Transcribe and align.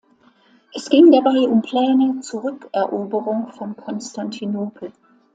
Es 0.73 0.89
ging 0.89 1.11
dabei 1.11 1.47
um 1.47 1.61
Pläne 1.61 2.21
zur 2.21 2.43
Rückeroberung 2.43 3.49
von 3.49 3.77
Konstantinopel. 3.77 4.91